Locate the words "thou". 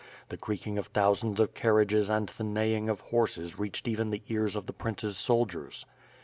0.93-1.13